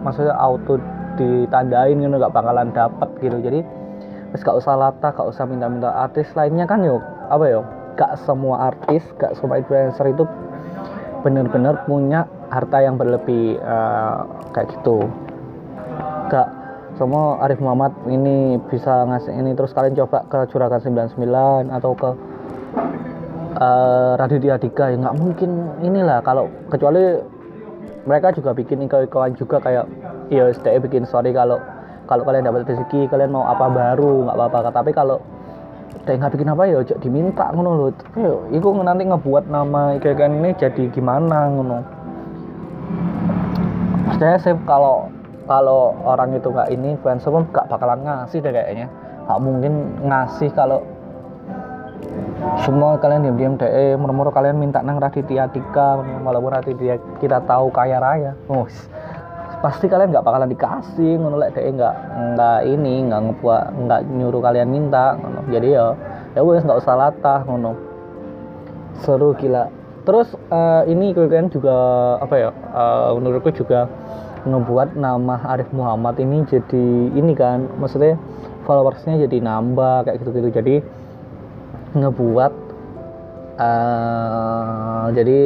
maksudnya 0.01 0.33
auto 0.35 0.81
ditandain 1.21 2.01
gitu 2.01 2.09
nggak 2.09 2.33
bakalan 2.33 2.73
dapet 2.73 3.11
gitu. 3.21 3.37
Jadi 3.37 3.61
terus 4.33 4.43
gak 4.49 4.57
usah 4.65 4.75
latah 4.81 5.13
gak 5.13 5.29
usah 5.29 5.45
minta-minta. 5.45 5.93
Artis 5.93 6.33
lainnya 6.33 6.65
kan 6.65 6.81
yuk 6.81 7.05
apa 7.29 7.45
yo 7.53 7.63
gak 7.97 8.21
semua 8.25 8.73
artis 8.73 9.05
gak 9.21 9.37
semua 9.37 9.61
influencer 9.61 10.09
itu 10.11 10.25
bener-bener 11.23 11.79
punya 11.87 12.27
harta 12.51 12.83
yang 12.83 12.99
berlebih 12.99 13.57
uh, 13.63 14.27
kayak 14.53 14.75
gitu. 14.75 15.07
Gak 16.29 16.49
semua 16.99 17.41
Arif 17.41 17.59
Muhammad 17.63 17.95
ini 18.11 18.61
bisa 18.69 19.09
ngasih 19.09 19.33
ini 19.33 19.57
terus 19.57 19.73
kalian 19.73 19.97
coba 19.97 20.29
ke 20.29 20.45
Juragan 20.53 20.83
99 20.83 21.73
atau 21.73 21.93
ke 21.97 22.11
uh, 23.57 24.13
Raditya 24.21 24.61
Dika 24.61 24.93
ya 24.93 24.97
nggak 25.01 25.17
mungkin 25.17 25.51
inilah. 25.81 26.21
Kalau 26.21 26.53
kecuali 26.69 27.17
mereka 28.05 28.35
juga 28.35 28.53
bikin 28.53 28.83
iklan 28.85 29.33
juga 29.39 29.63
kayak 29.63 29.87
ya 30.29 30.51
SDE 30.53 30.83
bikin 30.83 31.07
story 31.09 31.33
kalau 31.33 31.63
kalau 32.11 32.27
kalian 32.27 32.45
dapat 32.45 32.67
rezeki 32.67 33.09
kalian 33.09 33.33
mau 33.33 33.47
apa 33.49 33.73
baru 33.73 34.29
nggak 34.29 34.37
apa-apa. 34.37 34.71
Tapi 34.75 34.91
kalau 34.93 35.23
dia 36.03 36.19
nggak 36.19 36.33
bikin 36.35 36.51
apa 36.51 36.63
ya 36.67 36.83
cok 36.83 36.99
diminta 36.99 37.47
ngono 37.53 37.71
loh 37.79 37.89
itu 38.51 38.69
nanti 38.83 39.03
ngebuat 39.07 39.45
nama 39.47 39.95
iklan 40.01 40.41
ini 40.43 40.51
jadi 40.57 40.89
gimana 40.91 41.53
ngono. 41.53 41.79
Saya 44.19 44.39
sih 44.41 44.57
kalau 44.67 45.07
kalau 45.47 45.95
orang 46.03 46.35
itu 46.35 46.49
nggak 46.51 46.71
ini 46.75 46.97
influencer 46.99 47.31
pun 47.31 47.45
nggak 47.51 47.69
bakalan 47.71 48.03
ngasih 48.03 48.39
deh 48.43 48.51
kayaknya. 48.51 48.87
Nggak 49.29 49.41
mungkin 49.43 49.73
ngasih 50.03 50.51
kalau 50.57 50.83
semua 52.67 52.99
kalian 52.99 53.23
diam-diam 53.29 53.55
deh. 53.61 53.71
Eh, 53.71 53.95
murmur 53.95 54.35
kalian 54.35 54.59
minta 54.59 54.83
nang 54.83 54.99
Raditya 54.99 55.47
Dika 55.51 56.03
walaupun 56.23 56.51
Raditya 56.51 56.99
kita 57.23 57.43
tahu 57.47 57.71
kaya 57.71 58.03
raya. 58.03 58.33
Oh, 58.51 58.67
pasti 59.63 59.87
kalian 59.87 60.11
nggak 60.11 60.27
bakalan 60.27 60.51
dikasih 60.51 61.23
ngono 61.23 61.39
lek 61.39 61.55
deh 61.55 61.71
nggak 61.71 61.95
nggak 62.35 62.61
ini 62.67 63.07
nggak 63.07 63.21
ngebuat 63.31 63.65
nggak 63.87 64.01
nyuruh 64.11 64.43
kalian 64.43 64.69
minta 64.69 65.15
ngono. 65.17 65.41
Jadi 65.49 65.69
ya 65.71 65.95
ya 66.35 66.43
wes 66.43 66.67
nggak 66.67 66.83
usah 66.83 66.95
latah 66.99 67.41
ngono. 67.47 67.79
Seru 69.07 69.39
gila. 69.39 69.71
Terus 70.03 70.35
uh, 70.51 70.83
ini 70.91 71.15
kalian 71.15 71.47
juga 71.47 71.75
apa 72.19 72.35
ya 72.35 72.51
uh, 72.75 73.15
menurutku 73.15 73.55
juga 73.55 73.87
ngebuat 74.43 74.99
nama 74.99 75.39
Arif 75.55 75.71
Muhammad 75.71 76.19
ini 76.19 76.43
jadi 76.51 77.15
ini 77.15 77.31
kan 77.39 77.71
maksudnya 77.79 78.19
followersnya 78.67 79.23
jadi 79.31 79.39
nambah 79.39 80.11
kayak 80.11 80.19
gitu-gitu. 80.27 80.51
Jadi 80.51 80.75
ngebuat 81.95 82.53
uh, 83.63 85.07
jadi 85.15 85.41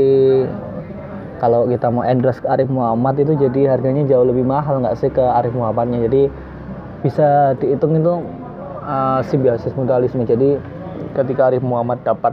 kalau 1.36 1.68
kita 1.68 1.92
mau 1.92 2.02
endorse 2.02 2.40
ke 2.40 2.48
Arif 2.48 2.68
Muhammad 2.72 3.20
itu 3.20 3.36
jadi 3.36 3.76
harganya 3.76 4.08
jauh 4.08 4.24
lebih 4.24 4.44
mahal 4.44 4.80
nggak 4.80 4.96
sih 4.96 5.12
ke 5.12 5.20
Arif 5.20 5.52
Muhammadnya? 5.52 6.08
Jadi 6.08 6.22
bisa 7.04 7.52
dihitung 7.60 7.92
itu 7.96 8.14
uh, 8.82 9.20
simbiosis 9.26 9.72
mutualisme. 9.76 10.24
Jadi 10.24 10.56
ketika 11.12 11.52
Arif 11.52 11.60
Muhammad 11.60 12.00
dapat 12.04 12.32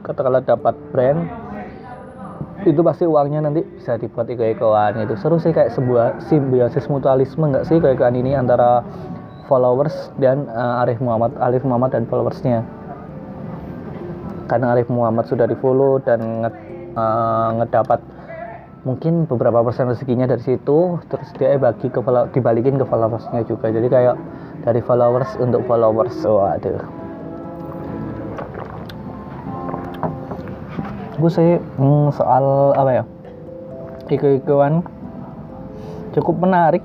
katakanlah 0.00 0.42
dapat 0.42 0.74
brand 0.90 1.28
itu 2.62 2.78
pasti 2.80 3.04
uangnya 3.04 3.42
nanti 3.42 3.66
bisa 3.66 3.98
dibuat 3.98 4.30
iko-ikoan 4.30 5.02
itu 5.02 5.18
seru 5.18 5.34
sih 5.42 5.50
kayak 5.50 5.74
sebuah 5.74 6.22
simbiosis 6.30 6.86
mutualisme 6.86 7.50
nggak 7.50 7.66
sih 7.66 7.82
kayak 7.82 7.98
ini 8.14 8.38
antara 8.38 8.86
followers 9.50 10.14
dan 10.22 10.46
uh, 10.46 10.82
Arif 10.86 11.02
Muhammad 11.02 11.34
Arif 11.42 11.66
Muhammad 11.66 11.90
dan 11.92 12.06
followersnya? 12.06 12.62
Karena 14.46 14.76
Arif 14.76 14.86
Muhammad 14.92 15.26
sudah 15.26 15.48
di 15.48 15.56
follow 15.58 15.98
dan 16.02 16.44
nge, 16.44 16.50
uh, 16.94 17.48
ngedapat 17.62 18.00
mungkin 18.82 19.30
beberapa 19.30 19.62
persen 19.62 19.86
rezekinya 19.86 20.26
dari 20.26 20.42
situ 20.42 20.98
terus 21.06 21.30
dia 21.38 21.54
bagi 21.54 21.86
ke 21.86 22.02
dibalikin 22.34 22.82
ke 22.82 22.84
followersnya 22.86 23.46
juga. 23.46 23.70
Jadi 23.70 23.86
kayak 23.86 24.16
dari 24.66 24.82
followers 24.82 25.38
untuk 25.38 25.62
followers. 25.70 26.18
Waduh. 26.26 26.82
Gue 31.22 31.30
sih 31.30 31.62
hmm, 31.78 32.10
soal 32.10 32.74
apa 32.74 32.90
ya? 32.90 33.04
Iku-ikuan 34.10 34.82
cukup 36.18 36.42
menarik. 36.42 36.82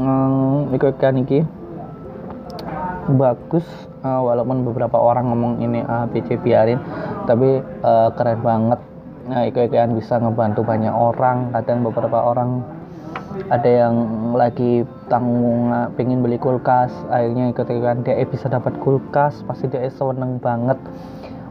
Hmm, 0.00 0.72
iku-ikuan 0.72 1.20
iki 1.20 1.44
bagus. 3.12 3.68
Uh, 4.06 4.22
walaupun 4.22 4.62
beberapa 4.64 4.96
orang 4.96 5.28
ngomong 5.28 5.60
ini 5.60 5.84
A 5.84 6.08
B 6.08 6.24
C 6.24 6.40
biarin. 6.40 6.80
Tapi 7.28 7.60
uh, 7.84 8.08
keren 8.16 8.40
banget 8.40 8.80
nah 9.26 9.42
iku-ikuan 9.46 9.98
bisa 9.98 10.22
ngebantu 10.22 10.62
banyak 10.62 10.94
orang. 10.94 11.50
Kadang 11.50 11.82
beberapa 11.82 12.18
orang 12.22 12.62
ada 13.50 13.68
yang 13.68 13.94
lagi 14.32 14.86
tanggung 15.10 15.70
pengen 15.98 16.22
beli 16.22 16.38
kulkas. 16.38 16.94
Akhirnya 17.10 17.50
ikut-ikutan 17.50 18.06
dia 18.06 18.22
bisa 18.26 18.46
dapat 18.46 18.78
kulkas. 18.80 19.42
Pasti 19.44 19.66
dia 19.66 19.86
seneng 19.90 20.38
banget. 20.38 20.78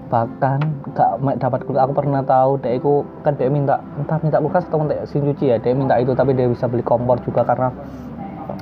Bahkan 0.07 0.59
gak 0.95 1.37
dapat 1.43 1.59
kulkas. 1.67 1.83
Aku 1.83 1.93
pernah 1.93 2.23
tahu 2.23 2.57
dia 2.63 2.79
itu 2.79 3.03
kan 3.21 3.35
dia 3.35 3.51
minta 3.51 3.83
entah 3.99 4.17
minta 4.23 4.39
kulkas 4.39 4.65
atau 4.71 4.79
minta 4.81 5.03
sin 5.05 5.27
cuci 5.27 5.51
ya. 5.51 5.57
Dia 5.59 5.75
minta 5.75 5.99
itu 5.99 6.15
tapi 6.15 6.31
dia 6.31 6.47
bisa 6.47 6.65
beli 6.71 6.81
kompor 6.81 7.19
juga 7.27 7.43
karena 7.43 7.69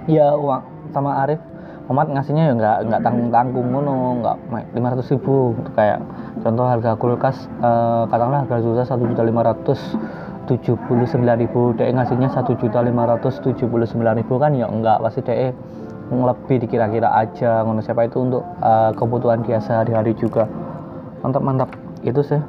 ya 0.10 0.36
uang 0.36 0.92
sama 0.92 1.24
Arif 1.24 1.53
Muhammad 1.84 2.16
ngasihnya 2.16 2.44
ya 2.48 2.54
nggak 2.56 2.78
nggak 2.88 3.02
tanggung 3.04 3.30
tanggung 3.30 3.68
ngono 3.76 4.24
nggak 4.24 4.36
lima 4.72 4.88
ratus 4.96 5.12
ribu. 5.12 5.52
Kayak 5.76 6.00
contoh 6.40 6.66
harga 6.66 6.92
kulkas 6.96 7.38
eh, 7.60 8.04
katakanlah 8.08 8.48
harga 8.48 8.58
juta 8.64 8.84
satu 8.88 9.04
juta 9.04 9.24
lima 9.28 9.44
ratus 9.44 9.80
tujuh 10.48 10.80
puluh 10.88 11.04
sembilan 11.04 11.38
ribu. 11.44 11.76
Dia 11.76 11.92
ngasihnya 11.92 12.32
satu 12.32 12.56
juta 12.56 12.80
lima 12.80 13.04
ratus 13.04 13.44
tujuh 13.44 13.68
puluh 13.68 13.84
sembilan 13.84 14.24
ribu 14.24 14.40
kan? 14.40 14.56
Ya 14.56 14.72
enggak 14.72 15.04
pasti 15.04 15.28
dia 15.28 15.52
lebih 16.08 16.58
dikira-kira 16.64 17.10
aja 17.12 17.68
ngono. 17.68 17.84
Siapa 17.84 18.08
itu 18.08 18.22
untuk 18.22 18.44
uh, 18.64 18.96
kebutuhan 18.96 19.44
dia 19.44 19.60
sehari-hari 19.60 20.16
juga. 20.16 20.48
Mantap 21.20 21.44
mantap 21.44 21.70
itu 22.08 22.24
sih. 22.24 22.40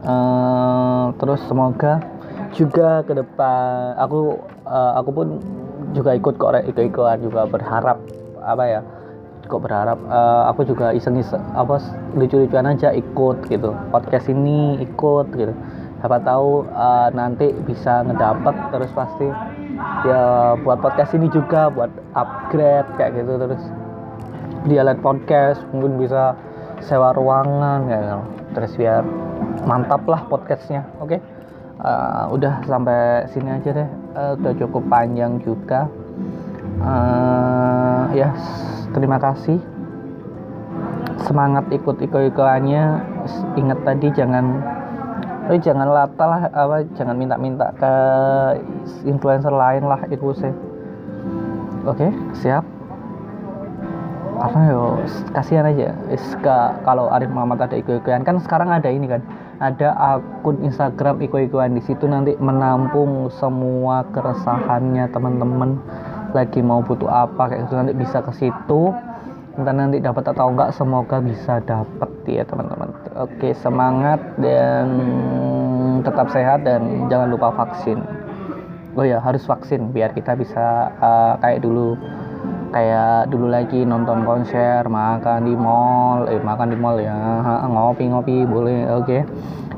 Uh, 0.00 1.12
terus 1.20 1.44
semoga 1.44 2.00
juga 2.56 3.04
ke 3.04 3.12
depan 3.12 3.94
aku 4.00 4.40
uh, 4.64 4.96
aku 4.96 5.10
pun 5.12 5.26
juga 5.92 6.16
ikut 6.16 6.40
kok 6.40 6.56
ikut 6.66 6.82
ikutan 6.88 7.20
juga 7.20 7.44
berharap 7.44 8.00
apa 8.44 8.64
ya 8.66 8.80
kok 9.50 9.62
berharap 9.66 9.98
uh, 10.06 10.46
aku 10.46 10.62
juga 10.62 10.94
iseng-iseng 10.94 11.42
apa 11.58 11.82
lucu-lucuan 12.14 12.70
aja 12.70 12.94
ikut 12.94 13.50
gitu. 13.50 13.74
Podcast 13.90 14.30
ini 14.30 14.78
ikut 14.84 15.26
gitu. 15.34 15.54
Siapa 16.00 16.22
tahu 16.22 16.64
uh, 16.70 17.08
nanti 17.12 17.50
bisa 17.66 18.06
ngedapat 18.06 18.54
terus 18.72 18.90
pasti 18.94 19.28
ya 20.06 20.54
buat 20.60 20.80
podcast 20.80 21.12
ini 21.16 21.28
juga 21.34 21.68
buat 21.72 21.90
upgrade 22.14 22.88
kayak 22.94 23.20
gitu 23.20 23.32
terus. 23.36 23.62
Dia 24.68 24.86
lihat 24.86 25.02
podcast 25.02 25.64
mungkin 25.74 25.98
bisa 25.98 26.36
sewa 26.80 27.12
ruangan 27.12 27.90
ya 27.90 28.00
terus 28.56 28.72
biar 28.78 29.04
mantap 29.66 30.06
lah 30.08 30.24
podcastnya 30.30 30.86
oke? 31.02 31.16
Okay? 31.16 31.20
uh, 31.84 31.88
eh, 31.88 32.24
udah 32.36 32.54
sampai 32.68 33.26
sini 33.32 33.50
aja 33.50 33.70
deh. 33.72 33.88
Uh, 34.14 34.32
udah 34.36 34.52
cukup 34.56 34.82
panjang 34.88 35.40
juga. 35.40 35.88
Uh, 36.80 37.89
ya. 38.14 38.30
Terima 38.90 39.18
kasih. 39.22 39.58
Semangat 41.24 41.68
ikut 41.70 42.00
ikut-ikutannya. 42.02 42.84
Ingat 43.58 43.78
tadi 43.86 44.08
jangan 44.14 44.46
Oh, 45.50 45.58
jangan 45.58 45.90
lata 45.90 46.24
lah 46.30 46.42
apa 46.54 46.86
jangan 46.94 47.18
minta-minta 47.18 47.74
ke 47.74 47.92
influencer 49.02 49.50
lain 49.50 49.82
lah 49.82 49.98
itu 50.06 50.30
sih. 50.30 50.54
Oke 51.90 52.06
okay, 52.06 52.10
siap. 52.38 52.62
Karena 54.38 54.70
yo 54.70 55.02
kasihan 55.34 55.66
aja. 55.66 55.90
Iska 56.06 56.86
kalau 56.86 57.10
Arif 57.10 57.34
Muhammad 57.34 57.66
ada 57.66 57.74
iko-ikoan 57.74 58.22
kan 58.22 58.38
sekarang 58.38 58.70
ada 58.70 58.94
ini 58.94 59.10
kan 59.10 59.26
ada 59.58 59.90
akun 59.98 60.62
Instagram 60.62 61.18
iko-ikoan 61.18 61.74
di 61.74 61.82
situ 61.82 62.06
nanti 62.06 62.38
menampung 62.38 63.26
semua 63.34 64.06
keresahannya 64.14 65.10
teman-teman 65.10 65.82
lagi 66.32 66.60
mau 66.60 66.80
butuh 66.80 67.08
apa 67.08 67.50
kayak 67.50 67.68
gitu 67.68 67.74
nanti 67.76 67.94
bisa 67.94 68.18
ke 68.22 68.32
situ. 68.36 68.94
Entah 69.58 69.74
nanti 69.74 69.98
dapat 69.98 70.30
atau 70.30 70.54
enggak 70.54 70.72
semoga 70.72 71.18
bisa 71.18 71.58
dapat 71.66 72.10
ya 72.24 72.46
teman-teman. 72.46 72.94
Oke 73.18 73.52
semangat 73.52 74.22
dan 74.38 74.86
tetap 76.06 76.30
sehat 76.30 76.64
dan 76.64 77.10
jangan 77.10 77.28
lupa 77.34 77.52
vaksin. 77.52 78.00
Oh 78.94 79.06
ya 79.06 79.18
harus 79.22 79.42
vaksin 79.46 79.90
biar 79.90 80.14
kita 80.14 80.34
bisa 80.38 80.90
uh, 80.98 81.34
kayak 81.42 81.62
dulu 81.62 81.98
kayak 82.70 83.26
dulu 83.30 83.50
lagi 83.50 83.82
nonton 83.82 84.22
konser 84.22 84.86
makan 84.86 85.42
di 85.42 85.54
mall 85.58 86.30
eh 86.30 86.38
makan 86.38 86.68
di 86.70 86.78
mall 86.78 86.96
ya. 87.02 87.14
Ngopi-ngopi 87.66 88.46
boleh 88.46 88.86
oke. 88.90 89.06
Okay. 89.06 89.22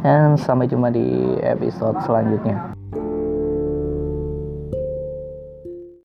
dan 0.02 0.34
sampai 0.34 0.66
jumpa 0.66 0.90
di 0.90 1.38
episode 1.40 1.96
selanjutnya 2.02 2.81